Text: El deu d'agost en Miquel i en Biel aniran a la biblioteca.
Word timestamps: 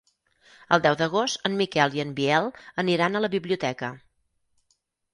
El 0.77 0.81
deu 0.85 0.97
d'agost 1.01 1.45
en 1.51 1.59
Miquel 1.61 1.99
i 1.99 2.03
en 2.05 2.15
Biel 2.21 2.51
aniran 2.87 3.15
a 3.15 3.25
la 3.27 3.33
biblioteca. 3.39 3.95